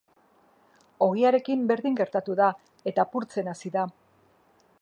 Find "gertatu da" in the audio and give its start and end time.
2.01-2.49